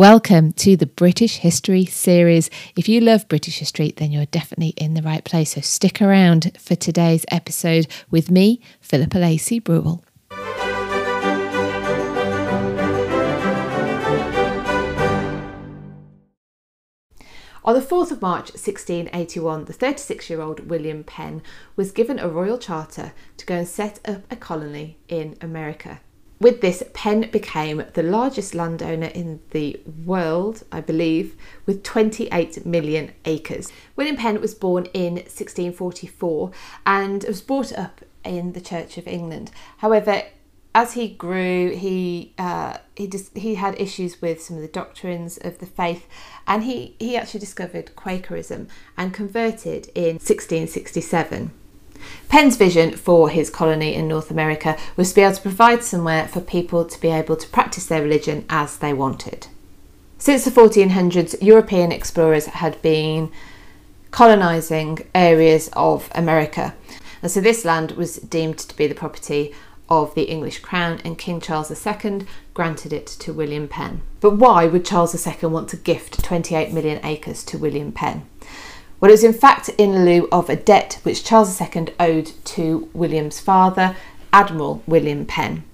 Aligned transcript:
Welcome 0.00 0.54
to 0.54 0.78
the 0.78 0.86
British 0.86 1.36
History 1.36 1.84
series. 1.84 2.48
If 2.74 2.88
you 2.88 3.02
love 3.02 3.28
British 3.28 3.58
history, 3.58 3.92
then 3.94 4.10
you're 4.10 4.24
definitely 4.24 4.72
in 4.78 4.94
the 4.94 5.02
right 5.02 5.22
place. 5.22 5.52
So 5.52 5.60
stick 5.60 6.00
around 6.00 6.52
for 6.58 6.74
today's 6.74 7.26
episode 7.30 7.86
with 8.10 8.30
me, 8.30 8.62
Philippa 8.80 9.18
Lacey 9.18 9.58
Brewell. 9.58 10.02
On 17.62 17.74
the 17.74 17.82
4th 17.82 18.10
of 18.10 18.22
March 18.22 18.52
1681, 18.54 19.66
the 19.66 19.74
36 19.74 20.30
year 20.30 20.40
old 20.40 20.70
William 20.70 21.04
Penn 21.04 21.42
was 21.76 21.92
given 21.92 22.18
a 22.18 22.26
royal 22.26 22.56
charter 22.56 23.12
to 23.36 23.44
go 23.44 23.56
and 23.56 23.68
set 23.68 24.00
up 24.08 24.22
a 24.30 24.36
colony 24.36 24.96
in 25.08 25.36
America. 25.42 26.00
With 26.40 26.62
this, 26.62 26.82
Penn 26.94 27.28
became 27.30 27.84
the 27.92 28.02
largest 28.02 28.54
landowner 28.54 29.08
in 29.08 29.40
the 29.50 29.78
world, 30.06 30.62
I 30.72 30.80
believe, 30.80 31.36
with 31.66 31.82
28 31.82 32.64
million 32.64 33.12
acres. 33.26 33.70
William 33.94 34.16
Penn 34.16 34.40
was 34.40 34.54
born 34.54 34.86
in 34.94 35.16
1644 35.16 36.50
and 36.86 37.24
was 37.24 37.42
brought 37.42 37.76
up 37.76 38.00
in 38.24 38.54
the 38.54 38.60
Church 38.62 38.96
of 38.96 39.06
England. 39.06 39.50
However, 39.78 40.22
as 40.74 40.94
he 40.94 41.08
grew, 41.08 41.74
he 41.76 42.32
uh, 42.38 42.78
he 42.96 43.06
just 43.06 43.36
he 43.36 43.56
had 43.56 43.78
issues 43.78 44.22
with 44.22 44.40
some 44.40 44.56
of 44.56 44.62
the 44.62 44.68
doctrines 44.68 45.36
of 45.36 45.58
the 45.58 45.66
faith, 45.66 46.06
and 46.46 46.64
he 46.64 46.94
he 46.98 47.18
actually 47.18 47.40
discovered 47.40 47.94
Quakerism 47.96 48.68
and 48.96 49.12
converted 49.12 49.88
in 49.94 50.14
1667. 50.14 51.50
Penn's 52.30 52.56
vision 52.56 52.96
for 52.96 53.28
his 53.28 53.50
colony 53.50 53.92
in 53.92 54.06
North 54.06 54.30
America 54.30 54.78
was 54.96 55.08
to 55.08 55.16
be 55.16 55.20
able 55.22 55.34
to 55.34 55.42
provide 55.42 55.82
somewhere 55.82 56.28
for 56.28 56.40
people 56.40 56.84
to 56.84 57.00
be 57.00 57.08
able 57.08 57.34
to 57.34 57.48
practice 57.48 57.86
their 57.86 58.02
religion 58.02 58.44
as 58.48 58.76
they 58.76 58.92
wanted. 58.92 59.48
Since 60.16 60.44
the 60.44 60.52
1400s, 60.52 61.42
European 61.42 61.90
explorers 61.90 62.46
had 62.46 62.80
been 62.82 63.32
colonising 64.12 65.00
areas 65.12 65.70
of 65.72 66.08
America, 66.14 66.76
and 67.20 67.32
so 67.32 67.40
this 67.40 67.64
land 67.64 67.92
was 67.92 68.16
deemed 68.18 68.58
to 68.58 68.76
be 68.76 68.86
the 68.86 68.94
property 68.94 69.52
of 69.88 70.14
the 70.14 70.22
English 70.22 70.60
crown, 70.60 71.00
and 71.04 71.18
King 71.18 71.40
Charles 71.40 71.84
II 71.84 72.26
granted 72.54 72.92
it 72.92 73.08
to 73.08 73.32
William 73.32 73.66
Penn. 73.66 74.02
But 74.20 74.36
why 74.36 74.66
would 74.66 74.84
Charles 74.84 75.26
II 75.26 75.48
want 75.48 75.68
to 75.70 75.76
gift 75.76 76.22
28 76.22 76.72
million 76.72 77.04
acres 77.04 77.42
to 77.46 77.58
William 77.58 77.90
Penn? 77.90 78.24
Well, 79.00 79.10
it 79.10 79.14
was 79.14 79.24
in 79.24 79.32
fact 79.32 79.70
in 79.78 80.04
lieu 80.04 80.28
of 80.30 80.50
a 80.50 80.56
debt 80.56 81.00
which 81.02 81.24
Charles 81.24 81.58
II 81.60 81.88
owed 81.98 82.32
to 82.44 82.90
William's 82.92 83.40
father, 83.40 83.96
Admiral 84.32 84.82
William 84.86 85.24
Penn. 85.24 85.64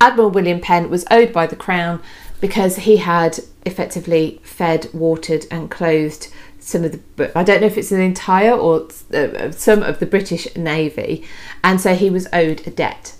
Admiral 0.00 0.30
William 0.30 0.60
Penn 0.60 0.90
was 0.90 1.06
owed 1.10 1.32
by 1.32 1.46
the 1.46 1.56
Crown 1.56 2.02
because 2.40 2.76
he 2.76 2.98
had 2.98 3.40
effectively 3.66 4.40
fed, 4.42 4.88
watered, 4.92 5.46
and 5.50 5.70
clothed 5.70 6.28
some 6.58 6.84
of 6.84 6.92
the 7.16 7.38
I 7.38 7.42
don't 7.42 7.60
know 7.62 7.66
if 7.66 7.78
it's 7.78 7.92
an 7.92 8.00
entire 8.00 8.52
or 8.52 8.88
uh, 9.14 9.50
some 9.50 9.82
of 9.82 9.98
the 9.98 10.06
British 10.06 10.54
Navy, 10.54 11.24
and 11.64 11.80
so 11.80 11.94
he 11.94 12.10
was 12.10 12.28
owed 12.32 12.66
a 12.66 12.70
debt. 12.70 13.14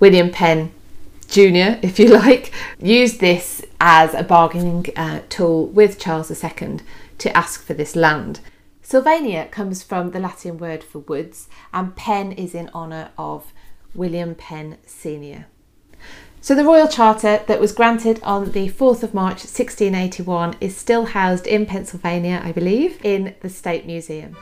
William 0.00 0.30
Penn 0.30 0.72
Jr., 1.28 1.78
if 1.82 1.98
you 1.98 2.08
like, 2.08 2.52
used 2.78 3.20
this 3.20 3.64
as 3.80 4.14
a 4.14 4.22
bargaining 4.22 4.86
uh, 4.96 5.20
tool 5.28 5.66
with 5.66 5.98
Charles 5.98 6.30
II 6.42 6.78
to 7.18 7.36
ask 7.36 7.64
for 7.64 7.74
this 7.74 7.94
land. 7.94 8.40
Sylvania 8.82 9.46
comes 9.46 9.82
from 9.82 10.10
the 10.10 10.18
Latin 10.18 10.58
word 10.58 10.82
for 10.82 10.98
woods, 10.98 11.48
and 11.72 11.94
Penn 11.94 12.32
is 12.32 12.54
in 12.54 12.68
honour 12.74 13.12
of 13.16 13.52
William 13.94 14.34
Penn 14.34 14.76
Sr. 14.84 15.46
So, 16.40 16.56
the 16.56 16.64
Royal 16.64 16.88
Charter 16.88 17.44
that 17.46 17.60
was 17.60 17.70
granted 17.70 18.20
on 18.24 18.50
the 18.50 18.68
4th 18.68 19.04
of 19.04 19.14
March 19.14 19.44
1681 19.44 20.56
is 20.60 20.76
still 20.76 21.06
housed 21.06 21.46
in 21.46 21.66
Pennsylvania, 21.66 22.42
I 22.42 22.50
believe, 22.50 22.98
in 23.04 23.36
the 23.40 23.48
State 23.48 23.86
Museum. 23.86 24.36